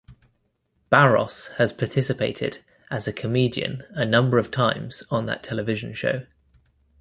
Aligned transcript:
Barros 0.89 1.51
has 1.59 1.71
participated 1.71 2.63
as 2.89 3.07
a 3.07 3.13
comedian 3.13 3.83
a 3.91 4.03
number 4.03 4.39
of 4.39 4.49
times 4.49 5.03
on 5.11 5.27
that 5.27 5.43
television 5.43 5.93
show. 5.93 6.25